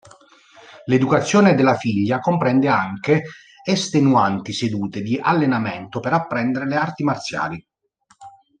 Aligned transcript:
L'educazione 0.85 1.53
della 1.53 1.75
figlia 1.75 2.17
comprende 2.17 2.67
anche 2.67 3.21
estenuanti 3.63 4.51
sedute 4.51 5.03
di 5.03 5.19
allenamento 5.21 5.99
per 5.99 6.13
apprendere 6.13 6.65
le 6.65 6.75
arti 6.75 7.03
marziali. 7.03 7.63